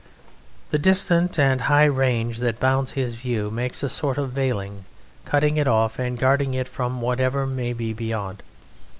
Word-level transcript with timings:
The 0.71 0.79
distant 0.79 1.37
and 1.37 1.61
high 1.61 1.85
range 1.85 2.39
that 2.39 2.59
bounds 2.59 2.93
his 2.93 3.13
view 3.13 3.51
makes 3.51 3.83
a 3.83 3.87
sort 3.87 4.17
of 4.17 4.31
veiling, 4.31 4.85
cutting 5.25 5.57
it 5.57 5.67
off 5.67 5.99
and 5.99 6.17
guarding 6.17 6.55
it 6.55 6.67
from 6.67 7.01
whatever 7.01 7.45
may 7.45 7.71
be 7.71 7.93
beyond. 7.93 8.41